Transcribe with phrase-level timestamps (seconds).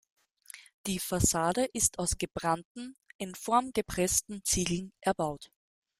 [0.87, 5.51] Die Fassade ist aus gebrannten, in Form gepressten Ziegeln erbaut.